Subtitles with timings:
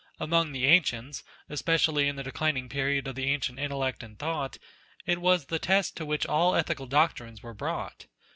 [0.19, 4.57] Among the ancients, especially in the declining period of ancient intellect and thought,
[5.05, 8.07] it was the test to which all ethical doctrines were brought.